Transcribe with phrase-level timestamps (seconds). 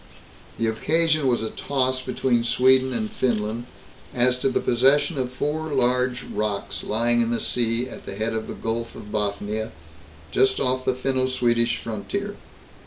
[0.57, 3.67] The occasion was a toss between Sweden and Finland
[4.15, 8.33] as to the possession of four large rocks lying in the sea at the head
[8.33, 9.69] of the Gulf of Bothnia,
[10.31, 12.35] just off the Finno Swedish frontier.